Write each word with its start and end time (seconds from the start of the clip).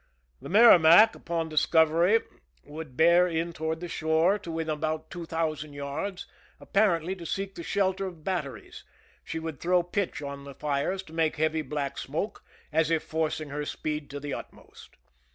The 0.41 0.49
MerrimaCj 0.49 1.13
upon 1.13 1.47
discovery, 1.49 2.21
would 2.63 2.97
bear 2.97 3.27
in 3.27 3.53
toward 3.53 3.81
the 3.81 3.87
shore 3.87 4.39
to 4.39 4.51
within 4.51 4.73
about 4.73 5.11
two 5.11 5.27
thousand 5.27 5.73
yards, 5.73 6.25
apparently 6.59 7.15
to 7.17 7.23
seek 7.23 7.53
the 7.53 7.61
shelter 7.61 8.07
of 8.07 8.23
batteries; 8.23 8.83
she 9.23 9.37
would 9.37 9.59
throw 9.59 9.83
pitch 9.83 10.23
on 10.23 10.43
the 10.43 10.55
fires 10.55 11.03
to 11.03 11.13
make 11.13 11.35
heavy 11.35 11.61
black 11.61 11.99
smoke, 11.99 12.43
as 12.73 12.89
if 12.89 13.03
forcing 13.03 13.49
her 13.49 13.63
speed 13.63 14.09
to 14.09 14.19
the 14.19 14.33
utmost. 14.33 14.95